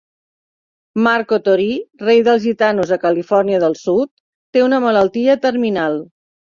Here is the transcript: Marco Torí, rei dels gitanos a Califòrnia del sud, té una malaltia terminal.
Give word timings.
Marco 1.07 1.39
Torí, 1.49 1.67
rei 2.09 2.25
dels 2.29 2.43
gitanos 2.47 2.95
a 2.97 3.01
Califòrnia 3.05 3.63
del 3.67 3.79
sud, 3.85 4.13
té 4.53 4.69
una 4.71 4.85
malaltia 4.91 5.41
terminal. 5.49 6.05